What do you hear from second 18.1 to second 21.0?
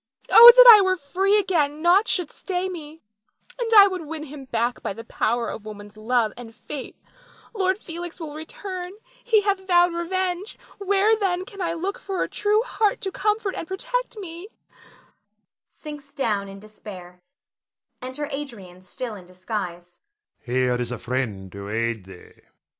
Adrian, still in disguise.] Adrian. Here is a